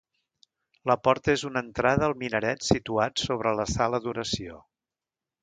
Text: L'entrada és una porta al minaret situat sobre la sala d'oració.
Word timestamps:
L'entrada 0.91 1.31
és 1.33 1.43
una 1.49 1.63
porta 1.79 2.07
al 2.07 2.15
minaret 2.23 2.67
situat 2.69 3.23
sobre 3.27 3.53
la 3.61 3.69
sala 3.75 4.01
d'oració. 4.07 4.59